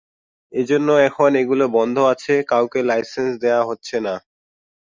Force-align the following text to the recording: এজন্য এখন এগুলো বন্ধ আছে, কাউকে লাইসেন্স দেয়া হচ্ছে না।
এজন্য 0.53 0.89
এখন 1.07 1.29
এগুলো 1.35 1.65
বন্ধ 1.77 1.95
আছে, 2.13 2.33
কাউকে 2.47 2.79
লাইসেন্স 2.83 3.31
দেয়া 3.43 3.61
হচ্ছে 3.63 3.97
না। 4.05 4.15